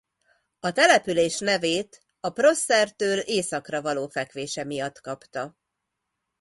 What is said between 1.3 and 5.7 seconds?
nevét a Prossertől északra való fekvése miatt kapta.